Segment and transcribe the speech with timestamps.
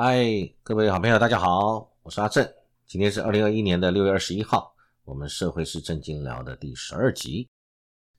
[0.00, 0.24] 嗨，
[0.62, 2.48] 各位好朋友，大家好，我是阿正。
[2.86, 4.72] 今天是二零二一年的六月二十一号，
[5.02, 7.48] 我们社会是正经聊的第十二集。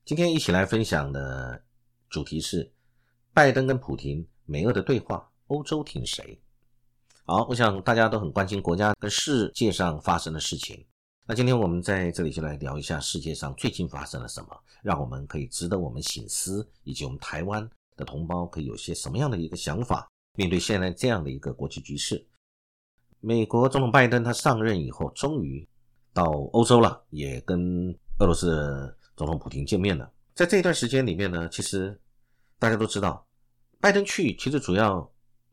[0.03, 1.63] 今天一起来分享的
[2.09, 2.69] 主题是
[3.33, 6.37] 拜登跟普廷美俄的对话，欧洲挺谁？
[7.23, 10.85] 好，我想大家都很关心国家跟世界上发生的事情。
[11.25, 20.05] 那今天我们在这里就来聊一下世界上最近发生了什么，让我们可以值得我们醒思，以及我们台湾的同胞可以有些什么样的一个想法。
[20.35, 22.25] 面对现在这样的一个国际局势，
[23.19, 25.67] 美国总统拜登他上任以后，终于
[26.13, 30.09] 到欧洲了，也跟俄罗斯总统普京见面了。
[30.33, 31.99] 在这一段时间里面呢，其实
[32.57, 33.25] 大家都知道，
[33.81, 35.09] 拜登去其实主要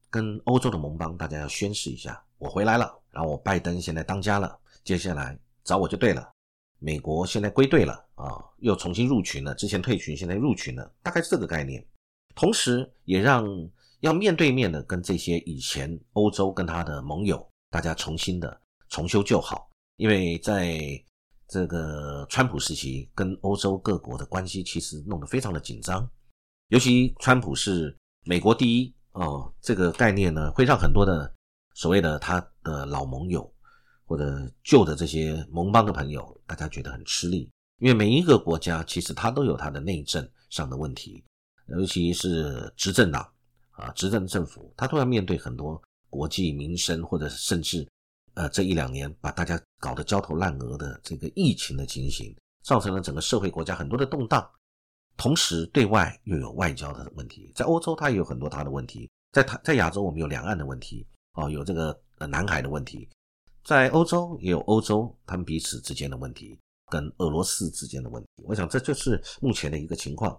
[0.09, 6.31] 跟欧洲的盟邦大家要宣示一下，我回来了，然后我拜登现在当家了，接下来找我就对了。
[6.79, 11.85] 美国现在归队了啊，又重新入群了，之前退群，现在入群了，大概是这个概念。
[12.35, 13.47] 同时，也让
[14.01, 20.79] 要面对面的跟这些以前欧洲跟他的盟友，大家重新的重修旧好，因为在
[21.49, 26.09] 这个川普时期，跟欧洲各国的关系其实弄得非常的紧张，
[26.69, 31.33] 尤其川普是美国第一哦，这个概念呢，会让很多的
[31.75, 33.51] 所谓的他的老盟友
[34.05, 41.25] 或者旧的这些盟邦的朋友，大家觉得很吃力，因为每一个国家其实他都有他的内政上的问题，
[41.69, 43.27] 尤其是执政党。
[43.77, 47.87] 啊，执政政府他都要面对很多国计民生，或者甚至，
[48.35, 54.49] 呃，这一两年把大家搞得焦头烂额的这个疫情的情形，造成了整个社会国家很多的动荡。
[55.19, 63.09] 同时，对外又有外交的问题，在欧洲它也有很多它的问题，在它在亚洲我们有两岸的问题，哦，有这个呃南海的问题，
[63.65, 66.59] 在欧洲也有欧洲他们彼此之间的问题，
[66.91, 68.29] 跟俄罗斯之间的问题。
[68.45, 70.39] 我想这就是目前的一个情况。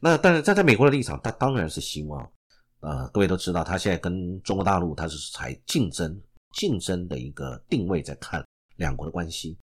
[0.00, 2.28] 那但是站在美国的立场，他当然是希望。
[2.80, 6.20] 呃，各位都知道，他现在跟中国大陆，他是采竞争、
[6.54, 8.44] 竞争的一个定位在看
[8.76, 9.58] 两国的关系。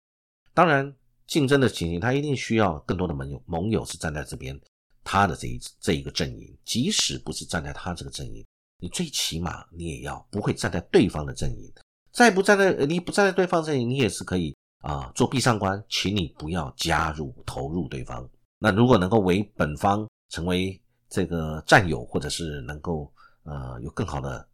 [0.52, 0.92] 当然，
[1.28, 4.60] 竞争的情形，他一定需要更多的盟友，盟友是站在这边，
[5.04, 6.58] 他的这一这一个阵营。
[6.66, 8.44] 即使不是站在他这个阵营，
[8.80, 11.72] 你最起码你也要不会站在对方的阵营。
[12.12, 18.28] 再不站在你不站在对方阵营，你也是可以啊做壁上观，请你不要加入投入对方。
[18.58, 20.80] 那如果能够为本方成为。
[21.14, 23.14] 这个战友，或者是能够
[23.44, 24.48] 呃有更好的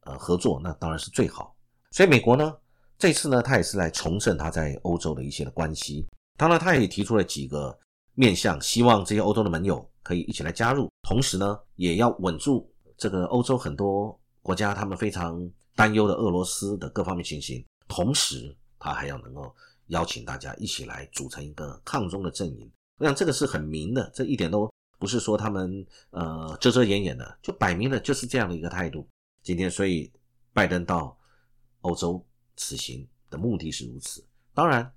[0.00, 1.56] 呃合作，那当然是最好。
[1.90, 2.54] 所以美国呢，
[2.98, 6.06] 这次呢，他也是来重振他在欧洲的一些的关系。
[6.36, 7.74] 当然，他也提出了几个
[8.12, 10.90] 面向，希望这些欧洲的盟友可以一起来加入。
[11.08, 17.64] 同时呢，也要稳住这个欧洲很多国家他们非常担忧的俄罗斯的各方面情形。
[17.88, 19.50] 同时，他还要能够
[19.86, 22.70] 邀请大家一起来组成一个抗中的阵营。
[22.98, 24.70] 我想这个是很明的，这一点都。
[25.02, 29.04] 不是说他们呃遮遮掩掩的，就摆明了就是这样的一个态度。
[29.42, 30.08] 今天，所以
[30.52, 31.18] 拜登到
[31.80, 32.24] 欧洲
[32.54, 34.24] 此行的目的是如此。
[34.54, 34.88] 当然，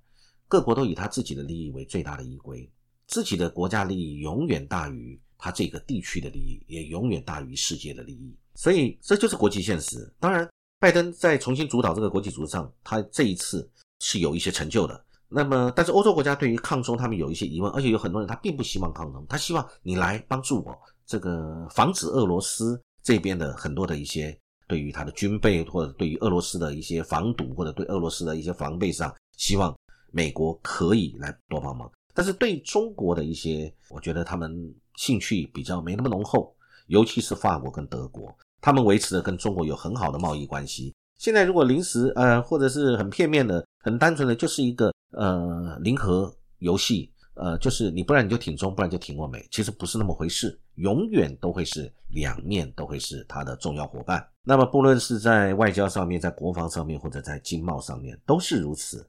[0.46, 2.70] 各国都以他自己的利益为最大的依归，
[3.08, 8.32] 自己的国家利益永远大于他这个地区的利益，也永远大于世界的利益。
[8.54, 10.08] 所以，这就是国际现实。
[10.20, 13.68] 当然，拜登在重新主导这个国际组织上，他这一次
[13.98, 15.04] 是有一些成就的。
[15.28, 24.36] 那么，但是欧洲国家对于抗中，他们有一些疑问，而且有很多人他并不希望抗中，他希望你来帮助我，这个防止俄罗斯这边的很多的一些
[24.68, 29.76] 对于他的军备或者对于俄罗斯的一些防堵或者对俄罗斯的一些防备上，希望
[30.12, 31.90] 美国可以来多帮忙。
[32.14, 36.54] 但是对中国的一些，我觉得他们兴趣比较没那么浓厚，
[36.86, 40.94] 尤其是法国跟德国，他们维持的跟中国有很好的贸易关系。
[41.18, 44.92] 现在如果临时呃或者是很片面的、很单纯的，就是一个。
[45.12, 54.28] 呃，零和游戏，呃，就是你不然你就挺中，不然就挺我美，其实不是那么回事，永远都会是两面都会是他的重要伙伴。
[54.42, 59.08] 那么不论是在外交上面，在国防上面，或者在经贸上面，都是如此。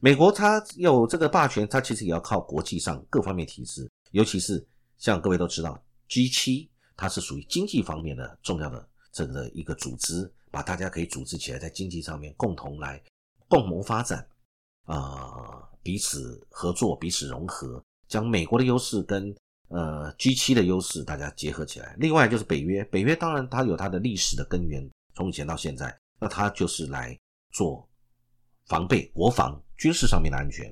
[0.00, 4.66] 美国它有这个霸权，它其实也要靠国际上各方面体制，尤其是
[4.98, 13.02] 像各位都知道，G 七它是属于经济方面的重要的这个一个组织，把大家可以组织起来，在经济上面共同来
[13.48, 14.24] 共谋发展。
[14.84, 19.34] 啊，彼此合作，彼此融合，将美国的优势跟
[19.68, 21.96] 呃 G 七的优势大家结合起来。
[21.98, 27.18] 另外就是北约，北约当然它有它的历史的根源，从以前到现在，那它就是来
[27.50, 27.88] 做
[28.66, 30.70] 防备、国防、军事上面的安全。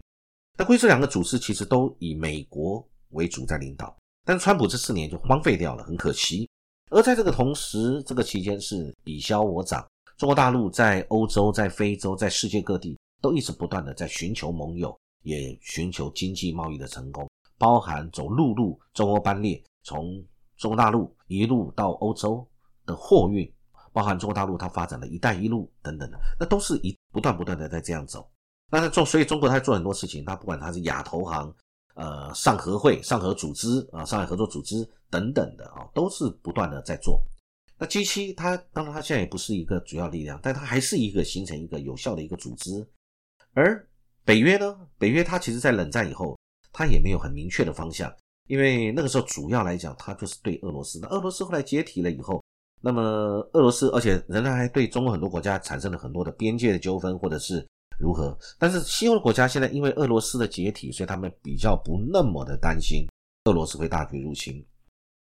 [0.59, 3.97] 那归这两个组织其实都以美国为主在领导，
[4.27, 6.47] 但是川普这四年就荒废掉了，很可惜。
[6.93, 9.85] 而在这个同时，这个期间是比消我长，
[10.17, 12.97] 中国大陆在欧洲、在非洲、在世界各地。
[13.23, 20.21] 都一直不断的在寻求盟友，也寻求经济贸易的成功，包含走陆路中欧班列，从
[20.57, 22.45] 中国大陆一路到欧洲
[22.85, 23.49] 的货运，
[23.93, 28.29] 包含中国大陆它发展的一带一路等等的，那都是一不断不断的在这样走。
[28.69, 31.55] 那在做，所以中国它做很多事情，它不管它是亚投行、
[31.95, 37.23] 呃上合会、上合组织啊、上海合作组织等等的啊，都是不断的在做。
[37.79, 42.87] 那 G 七它当然它现在也不是一个主要力量，但它还是一个形成一个有效的一个组织。
[43.55, 43.87] 而
[44.25, 46.39] 北约呢，北约它其实在冷战以后，
[46.73, 48.15] 它也没有很明确的方向，
[48.49, 50.99] 因为那个时候主要来讲，它就是对俄罗斯。
[51.01, 52.43] 那俄罗斯后来解体了以后，
[52.81, 53.03] 那么
[53.53, 57.67] 俄罗斯而且仍然还对中国很多国家产生了很多的边界的纠纷，或者是。
[57.99, 58.37] 如何？
[58.59, 63.07] 但是西欧国家现在因为俄罗斯的解体，所以他们比较不那么的担心
[63.45, 64.65] 俄罗斯会大举入侵。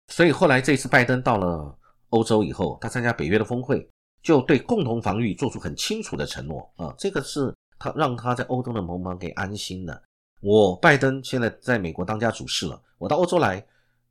[0.08, 1.76] 所以后来这次拜登到了
[2.08, 3.88] 欧洲以后，他参加北约的峰会，
[4.22, 10.02] 就对共同防御做出很清楚的承诺啊，这个是他让他在欧洲的盟邦给安心的。
[10.42, 13.64] 我拜登现在在美国当家主事了，我到欧洲来，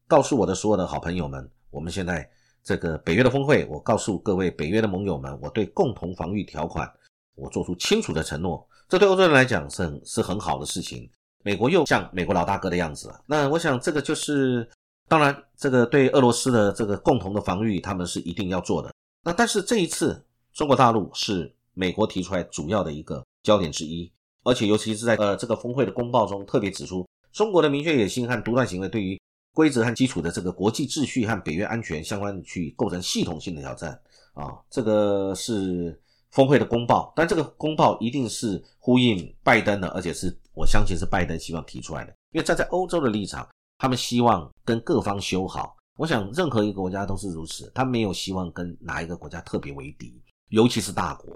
[0.08, 2.30] 告诉我的所有的好朋友们，我们现在
[2.64, 6.90] 这个北约的峰会，我告诉各位北约的盟友们，我对共同防御条款。
[7.40, 11.10] 我做出清楚的承诺，这对欧洲人来讲是很是很好的事情。
[11.42, 13.22] 美国又像美国老大哥的样子了。
[13.26, 14.70] 那我想这个就是，
[15.08, 18.94] 当然这个对俄罗斯的这个共同的防御，他们是一定要做的。
[19.24, 20.22] 那但是这一次
[20.54, 24.12] 中国大陆是美国提出来主要的一个焦点之一，
[24.44, 29.18] 而且尤其是在呃这个峰会的公报中特别指出，中国的明确野心和独断行为对于
[29.54, 33.98] 规则和基础的这个国际秩序和北约安全相关去构成系统性的挑战
[34.34, 35.98] 啊，这个是。
[36.32, 42.14] 峰会的公报，但这个公报一定是呼应拜登的，而且是我相信是拜登希望提出来的。
[42.32, 43.48] 因为站在欧洲的立场，
[43.78, 45.76] 他们希望跟各方修好。
[45.98, 51.36] 我想任何一个国家都是如此，他没有希望跟哪一个国家特别为敌，尤其是大国。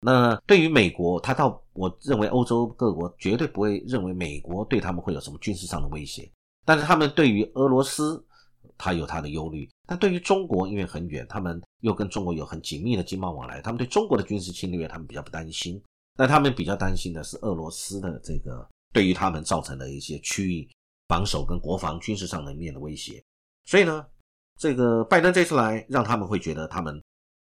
[0.00, 6.30] 那对于美国，他倒我认为欧洲各国绝对不会认为美国对他们会有什么军事上的威胁，
[6.64, 8.24] 但是他们对于俄罗斯。
[8.82, 15.80] 他有他的忧虑，但对于中国，因为很远，他们又跟中国有很紧密的经贸往来，他们对中国的军事侵略，他们比较不担心。
[16.16, 20.68] 但他们比较担心的是俄罗斯的这个对于他们造成的一些区域
[21.08, 23.22] 防守跟国防军事上的面的威胁。
[23.66, 24.06] 所以呢，
[24.58, 27.02] 这个拜登这次来，让他们会觉得他们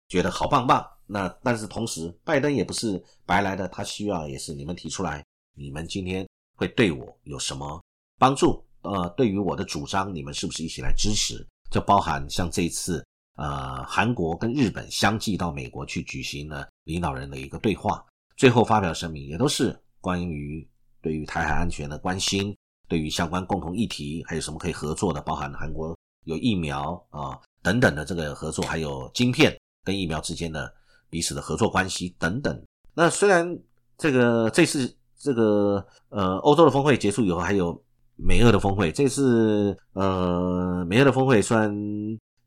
[0.08, 0.88] 觉得好棒棒。
[1.06, 5.24] 那但是同时，拜登也不是白来的，他需要也是你们提出来，
[5.56, 7.82] 你们今天会对我有什么
[8.18, 8.64] 帮助？
[8.84, 11.46] 呃，对于我的主张，你们是不是一起来支持？
[11.72, 13.04] 就包含像这次，
[13.38, 18.06] 呃，韩国跟日本相继到美国去举行了领导人的一个对话，
[18.38, 20.68] 最后发表声明，也都是关于
[21.02, 22.56] 对于台海安全的关心，
[22.88, 30.72] 对于相关共同议题，还有什么可以合作的，包含韩国有疫苗啊等等的这个合作，还有晶片跟疫苗之间的
[31.10, 32.64] 彼此的合作关系等等。
[32.94, 33.58] 那虽然
[33.98, 37.82] 这个这次这个呃欧洲的峰会结束以后，还有。
[38.26, 41.70] 美俄的峰会，这次呃，美俄的峰会虽然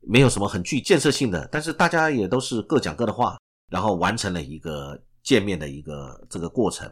[0.01, 3.37] 没有什么很具建设性的，但是大家也都是各讲各的话，
[3.69, 6.91] 然后完成了一个见面的一个这个过程。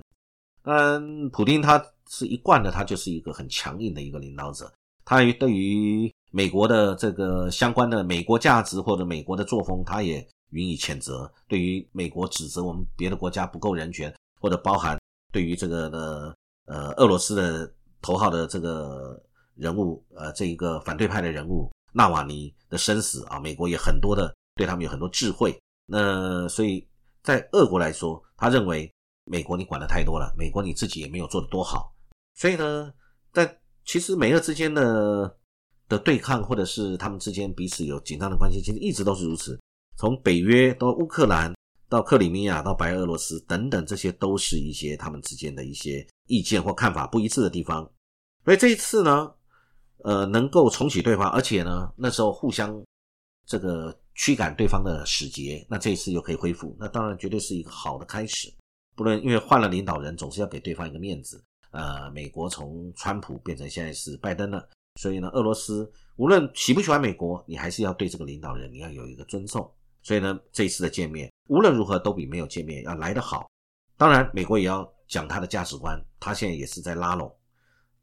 [0.66, 4.72] 嗯，普京他是一贯的，他就是一个很强硬的一个领导者，
[5.04, 11.32] 他对于美国的这个相关的美国价值或者美国的作风，他也予以谴责。
[11.48, 14.96] 对于美国指责我们别的国家不够人权，或者包含
[15.34, 16.36] 对于这个的
[16.68, 17.74] 呃俄罗斯的。
[18.05, 19.19] 头号的这个
[19.55, 25.59] 人物，呃，这一个反对派的人物纳瓦尼的生死啊，美国也很多的对他们有很多智慧。
[25.88, 26.88] 那所以
[27.24, 28.93] 在俄国来说，他认为
[29.24, 31.91] 美国你管的太多了，美国你自己也没有做的多好。
[32.35, 32.93] 所以呢，
[33.33, 35.35] 在其实美俄之间的
[35.89, 39.59] 的对抗，或者是他们之间彼此有紧张的关系，其实一直都是如此。
[39.97, 41.55] 从北约到乌克兰，
[41.89, 47.89] 到克里米亚，到白俄罗斯等等，这些都是一些他们之间的一些意见或看法不一致的地方。
[48.46, 49.34] 所以这一次呢，
[50.04, 52.80] 呃，能够重启对话，而且呢，那时候互相
[53.46, 58.54] 这个驱赶对方的使节，那这一次又可以恢复，那当然绝对是一个好的开始。
[58.96, 61.44] 不论因为换了领导人，总是要给对方一个面子。
[61.72, 64.66] 呃，美国从川普变成现在是拜登了，
[65.02, 69.70] 所以呢，俄罗斯无论喜不喜欢美国，你还是要对这个领导人你要有一个尊重。
[70.02, 73.50] 所以呢，这一次的见面无论如何都比没有见面要来得好。
[73.98, 77.30] 当然，美国也要讲他的价值观，他现在也是在拉拢。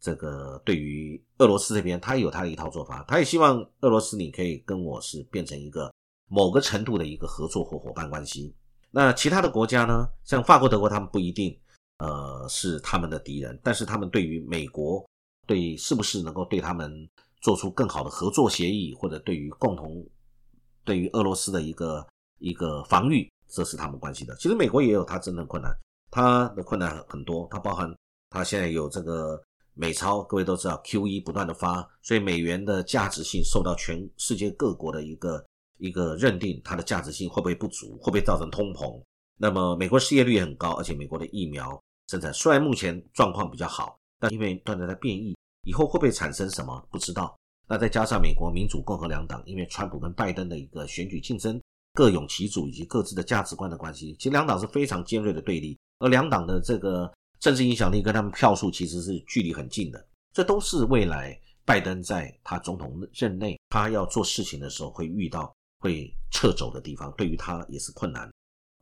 [0.02, 5.92] 这个对于俄罗斯这边，他有他的一套做法，他也希望俄罗斯你可以跟我是变成一个
[6.28, 8.52] 某个程度的一个合作或伙伴关系。
[8.90, 11.56] 那其他的国家呢，像法国、德国，他们不一定
[11.98, 15.06] 呃是他们的敌人，但是他们对于美国，
[15.46, 17.08] 对是不是能够对他们
[17.40, 20.04] 做出更好的合作协议，或者对于共同
[20.84, 22.04] 对于俄罗斯的一个
[22.40, 24.34] 一个防御，这是他们关系的。
[24.34, 25.72] 其实美国也有他真正困难，
[26.10, 27.88] 他的困难很多，它包含
[28.30, 29.40] 他现在有这个。
[29.74, 35.44] 美钞各位都知道，Q E 不断的发，所以美元的价值性受到全世界各国的一个
[35.78, 39.02] 一个认定它的价值性会不会不足，会不会造成通膨？
[39.38, 47.34] 那么美国失业率也很高，而且美国的疫苗生产虽然目前状况比较好，但因为不断的在变异，以后会不会产生什么不知道。
[47.66, 51.58] 那再加上美国民主共和两党，因为川普跟拜登的一个选举竞争，
[51.94, 57.10] 各有其主以及各自的价值观的关系，其实两党是非常尖锐的对立，而两党的这个
[57.42, 68.30] 政治影响力跟他们票数其实是距离很近的，这都是未来拜登在他总统任内他要做事情的时候会遇到会撤走的地方，对于他也是困难。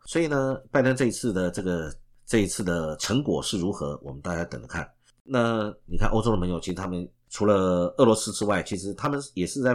[0.07, 1.93] 所以呢，拜登这一次的这个
[2.25, 4.89] 这一次的成果是如何，我们大家等着看。
[5.25, 7.11] 那你看欧洲的盟友，其实他们。
[7.33, 9.73] 除了俄罗斯之外，其实他们也是在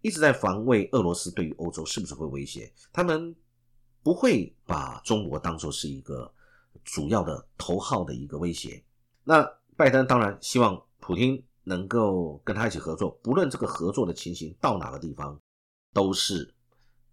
[0.00, 2.72] 一直在防卫俄罗斯对于欧洲是不是会威胁。
[2.94, 3.36] 他们
[4.02, 6.32] 不会把中国当作是一个
[6.82, 8.82] 主要的头号的一个威胁。
[9.22, 15.38] 那拜登当然希望普京能够跟他一起合作，不论这个合作的情形到哪个地方
[15.92, 16.52] 都是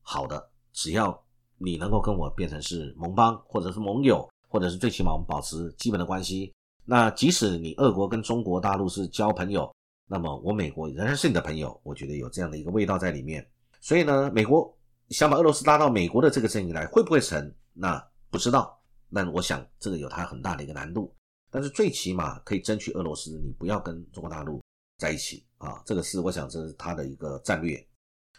[0.02, 1.24] 好的，只要
[1.58, 6.54] 你能够跟我变成是盟邦或者是盟友，或者是最起码我们保持基本的关系。
[6.86, 9.72] 那即使你俄国跟中国大陆是交朋友。
[10.14, 13.48] 那么我美国仍然是你的朋友，我觉得有这样的一个味道在里面。
[13.80, 14.78] 所以呢，美国
[15.08, 17.56] 想把俄罗斯拉到美国的这个阵营来，会不会成？
[17.72, 18.78] 那不知道。
[19.12, 21.14] 那我想这个有它很大的一个难度。
[21.52, 24.60] 但是最起码可以争取俄罗斯，你不要跟中国大陆
[24.98, 25.84] 在一起啊。
[25.86, 27.86] 这个是我想这是他的一个战略。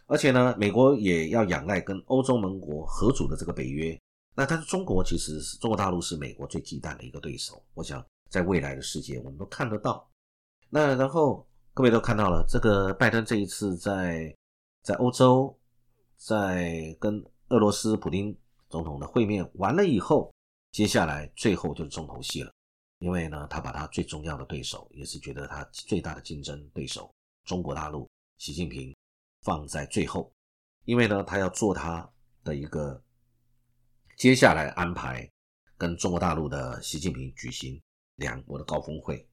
[0.07, 3.97] 而且呢，美国也要仰赖跟欧洲盟国合组的这个北约。
[4.35, 7.62] 那但是中国其实是中国大陆是美国最忌惮的一个对手。
[7.75, 10.11] 我想在未来的世界，我们都看得到。
[10.71, 11.47] 那然后。
[11.75, 14.31] 各位都看到了，这个拜登这一次在
[14.83, 15.59] 在欧洲，
[16.19, 18.37] 在跟俄罗斯普京
[18.69, 20.31] 总统的会面完了以后，
[20.73, 22.52] 接下来最后就是重头戏了。
[22.99, 27.12] 因为呢，他把他最重要的对手，也是觉得他最大的竞争对手
[27.45, 28.97] 中国大陆习近平
[29.43, 30.33] 放在最后，
[30.85, 32.09] 因为呢，他要做他
[32.45, 33.02] 的一个
[34.17, 35.29] 接下来安排
[35.76, 37.83] 跟中国大陆的习近平举行
[38.14, 39.29] 两国的高峰会，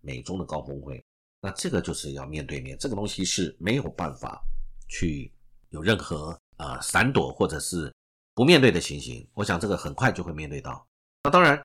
[0.00, 1.04] 美中的高峰会。
[1.40, 4.40] 那这个就是要面对面，这个东西是没有办法
[4.88, 5.32] 去
[5.70, 7.92] 有任何呃闪躲或者是
[8.38, 9.28] 不面对的情形。
[9.34, 10.86] 我想这个很快就会面对到。
[11.24, 11.60] 那当然，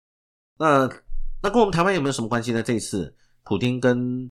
[0.58, 0.90] 那
[1.44, 2.64] 那跟我们台湾有没有什么关系呢？
[2.64, 4.28] 这一次普京跟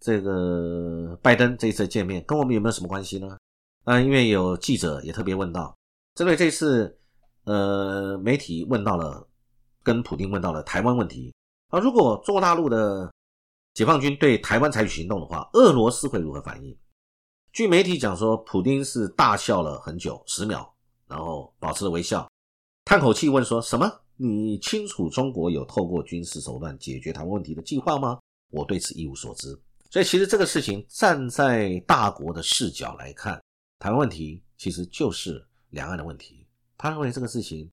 [0.00, 3.38] 这个拜登这一次见面，跟我们有没有什么关系呢？
[3.84, 5.72] 啊，因为有记者也特别问到，
[6.16, 6.98] 针对这次
[7.44, 9.24] 呃媒体问到了
[9.84, 11.32] 跟普京问到了台湾问题
[11.68, 13.08] 啊，如果中国大陆的。
[13.74, 16.76] 解放军对台湾采取行动的话，俄罗斯会如何反应？
[17.52, 20.74] 据媒体讲说，普京是大笑了很久，十秒，
[21.08, 22.30] 然后保持微笑，
[22.84, 23.90] 叹口气问说：“什么？
[24.16, 28.18] 你清楚中国有透过军事手段解决台湾问题的计划吗？”
[28.50, 29.48] 我对此一无所知。
[29.90, 33.42] 所以，其实这个事情站在大国的视角来看，
[33.78, 36.46] 台湾问题其实就是两岸的问题。
[36.76, 37.70] 他认为这个事情，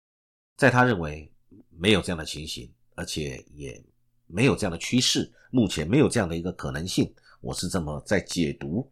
[0.57, 1.31] 在他认为
[1.69, 3.83] 没有这样的情形，而且也。
[4.27, 8.91] 没有这样的趋势，目前没有这样的一个可能性，我是这么在解读。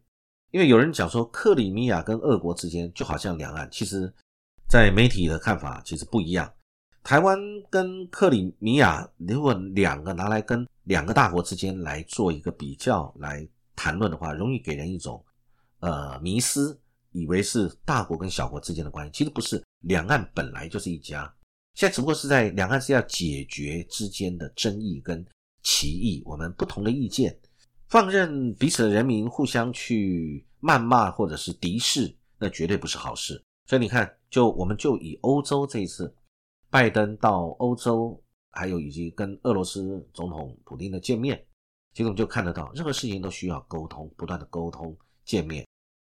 [0.52, 4.14] 因为有人讲说，克里米亚跟俄国之间就好像两岸，其实，
[4.74, 6.52] 在媒体的看法其实不一样。
[7.04, 7.38] 台湾
[7.70, 15.24] 跟克里米亚，如果两个拿来跟两个大国之间来做一个比较来谈论的话，容易给人一种
[15.78, 16.76] 呃迷思，
[17.12, 21.32] 以为是大国跟小国之间的关系，其实不是，两岸本来就是一家。
[21.74, 25.24] 现在只不过是在两岸是要解决之间的争议跟
[25.62, 27.38] 歧义，我们不同的意见，
[27.86, 33.40] 放任彼此的人民互相去谩骂或者是敌视，那绝对不是好事。
[33.66, 36.14] 所以你看，就我们就以欧洲这一次，
[36.70, 41.44] 拜登到欧洲，还有以及跟俄罗斯总统普京的见面，
[41.92, 45.66] 其实我们就看得到，任何事情都需要沟通，不断的沟通、见面、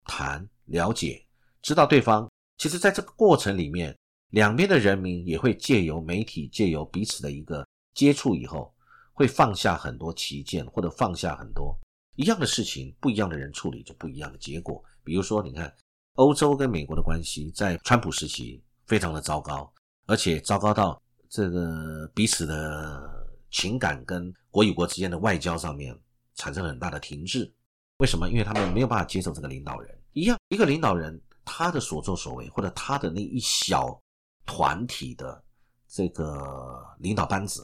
[0.06, 1.25] 谈、了解，
[1.62, 2.29] 知道对方。
[2.58, 3.96] 其实在这个过程里面。
[4.32, 8.72] 两边的人民也会借由媒体，借由彼此的一个接触以后，
[9.12, 11.75] 会放下很多旗舰，或者放下很多
[12.15, 14.84] 一样的事情，不一样的人处理就不一样的结果。
[15.03, 15.75] 比如说，你看
[16.19, 19.71] 欧洲跟美国的关系在川普时期非常的糟糕，
[20.05, 25.97] 而且糟糕到这个彼此的情感跟国与国之间的外交上面
[26.35, 27.51] 产生很大的停滞。
[27.99, 28.29] 为什么？
[28.29, 33.99] 因为他们没有办法接受这个领导人一样，一个领导人他的所作所为，或者他的那一小。
[34.45, 35.43] 团体的
[35.88, 37.63] 这个领导班子，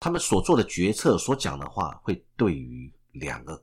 [0.00, 3.62] 他们所做的决策、所讲的话，会对于两个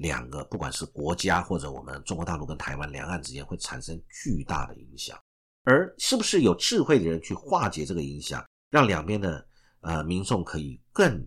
[0.00, 5.18] 两个，不管是国家或者我们中国大陆跟台湾两岸之间，会产生巨大的影响。
[5.64, 9.46] 而是不是有智慧的人去化解这个影响，让两边的
[9.82, 11.24] 呃民众可以更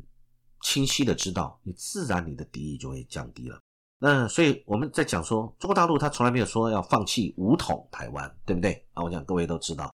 [0.63, 3.60] 清晰的知道，你自然你的敌意就会降低了。
[4.00, 8.84] 那所以我们在讲说，中国大陆他从来没有说要放弃武统台湾，对不对？
[8.94, 9.94] 啊，我想各位都知道。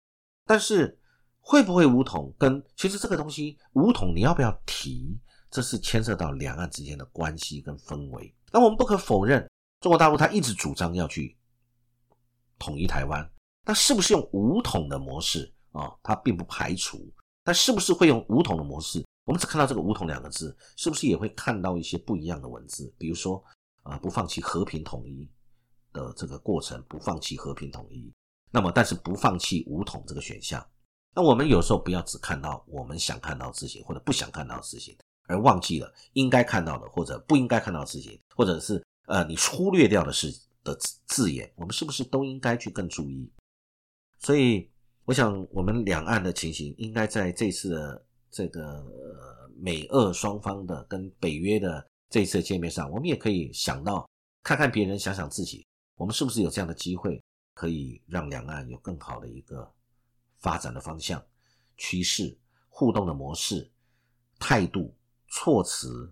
[0.45, 0.99] 但是
[1.39, 5.17] 会不会武统，跟其实这个东西武统你要不要提，
[5.49, 8.35] 这是牵涉到两岸之间的关系跟氛围。
[8.55, 9.45] 那我们不可否认，
[9.81, 11.37] 中国大陆他一直主张要去
[12.57, 13.29] 统一台湾，
[13.65, 15.93] 那是不是用武统的模式啊？
[16.01, 17.05] 他并不排除，
[17.43, 19.05] 但是不是会用武统的模式？
[19.25, 22.89] 我们只看到这个“武统”两个字，是不是也会看到一些不一样的文字？
[22.97, 23.43] 比如说。
[23.83, 25.29] 啊，不放弃和平统一
[25.93, 28.11] 的这个过程，不放弃和平统一，
[28.49, 30.65] 那么但是不放弃武统这个选项。
[31.13, 34.97] 那我们有时候不要只看到我们想看到的事情，或者不想看到的事情，
[35.27, 43.31] 而忘记了应该看到的或者不应该看到的事情，或者是呃你忽略掉的事的字眼，我们是不是都应该去更注意？
[44.19, 44.69] 所以，
[45.05, 48.85] 我想我们两岸的情形，应该在这次的这个
[49.57, 51.85] 美俄双方的跟北约的。
[52.07, 54.07] 这次见面上，我们也可以想到，
[54.43, 55.65] 看看别人，想想自己，
[55.95, 57.21] 我们是不是有这样的机会，
[57.55, 59.69] 可以让两岸有更好的一个
[60.37, 61.21] 发展的方向、
[61.75, 62.37] 趋势、
[62.69, 63.69] 互动的模式、
[64.39, 64.95] 态度、
[65.35, 66.11] 措辞，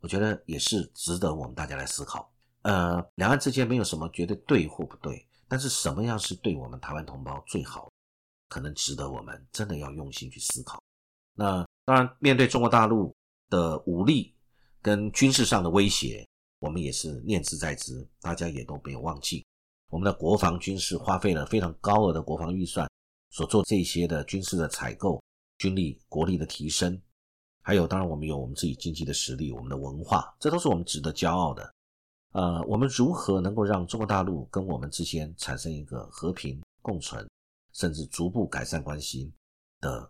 [0.00, 2.30] 我觉得也是值得我们大家来思考。
[2.62, 7.90] 呃，两岸之间没有什么绝对对或不对，但是什么样是对我们台湾同胞最好，
[8.48, 10.82] 可能值得我们真的要用心去思考。
[11.34, 13.14] 那当然，面对中国大陆
[13.48, 14.32] 的武力。
[14.82, 16.24] 跟军事上的威胁，
[16.60, 19.44] 我们也是念之在之，大家也都没有忘记。
[19.90, 22.88] 我们的国防军事花费了非常高额的国防预算，
[23.30, 25.20] 所做这些的军事的采购、
[25.58, 27.02] 军力国力的提升，
[27.66, 31.74] 还有当然我们有我们自己经济的实力、我们的文化，这都是我们值得骄傲的。
[32.30, 37.28] 呃，我们如何能够让中国大陆跟我们之间产生一个和平共存，
[37.72, 39.32] 甚至逐步改善关系
[39.80, 40.08] 的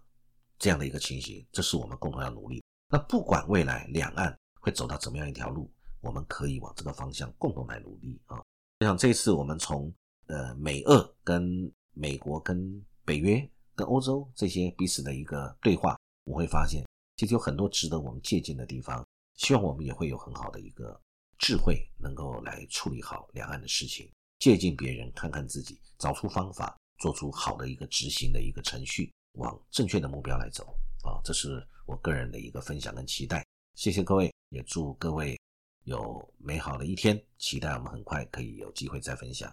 [0.58, 2.62] 这样的一个情形，这是我们共同要努力。
[2.90, 4.36] 那不管未来两岸。
[4.60, 5.70] 会走到怎么样一条路？
[6.00, 8.36] 我们可以往这个方向共同来努力啊！
[8.80, 9.94] 我想这次我们从
[10.26, 16.84] 呃美俄跟美国跟北约跟欧洲这些彼此的一个对话，我会发现
[17.16, 19.06] 其实有很多值得我们借鉴的地方。
[19.34, 20.98] 希望我们也会有很好的一个
[21.38, 31.20] 智慧，能够来处理好两岸的事情，借鉴别人，看看自己，找出方法，做出好的一个执行的一个程序，往正确的目标来走啊！
[31.22, 33.44] 这是我个人的一个分享跟期待。
[33.74, 34.32] 谢谢各位。
[34.50, 35.36] 也祝各位
[35.82, 39.52] 有美好的一天，期待我们很快可以有机会再分享。